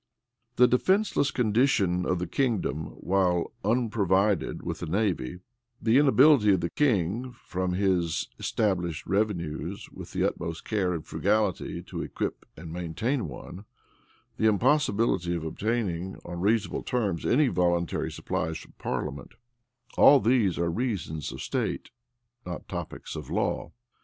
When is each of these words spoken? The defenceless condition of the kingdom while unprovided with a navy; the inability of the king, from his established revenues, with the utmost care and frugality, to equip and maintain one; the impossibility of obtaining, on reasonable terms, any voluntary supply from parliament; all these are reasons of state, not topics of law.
The 0.55 0.67
defenceless 0.67 1.29
condition 1.29 2.07
of 2.07 2.17
the 2.17 2.25
kingdom 2.25 2.85
while 2.87 3.51
unprovided 3.63 4.63
with 4.63 4.81
a 4.81 4.87
navy; 4.87 5.41
the 5.79 5.99
inability 5.99 6.53
of 6.53 6.61
the 6.61 6.71
king, 6.71 7.31
from 7.45 7.73
his 7.73 8.27
established 8.39 9.05
revenues, 9.05 9.91
with 9.91 10.13
the 10.13 10.27
utmost 10.27 10.65
care 10.65 10.95
and 10.95 11.05
frugality, 11.05 11.83
to 11.83 12.01
equip 12.01 12.47
and 12.57 12.73
maintain 12.73 13.27
one; 13.27 13.65
the 14.37 14.47
impossibility 14.47 15.35
of 15.35 15.43
obtaining, 15.43 16.15
on 16.25 16.41
reasonable 16.41 16.81
terms, 16.81 17.23
any 17.23 17.47
voluntary 17.47 18.11
supply 18.11 18.53
from 18.53 18.71
parliament; 18.79 19.33
all 19.99 20.19
these 20.19 20.57
are 20.57 20.71
reasons 20.71 21.31
of 21.31 21.43
state, 21.43 21.91
not 22.43 22.67
topics 22.67 23.15
of 23.15 23.29
law. 23.29 23.71